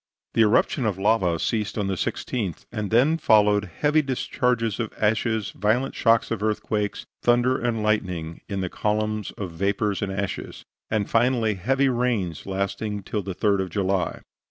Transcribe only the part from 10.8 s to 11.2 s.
and